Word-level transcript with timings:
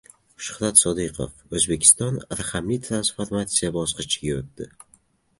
Shuhrat 0.45 0.79
Sodiqov: 0.83 1.43
«O‘zbekiston 1.59 2.17
raqamli 2.39 2.77
transformatsiya 2.87 3.69
bosqichiga 3.77 4.39
o‘tdi» 4.39 4.69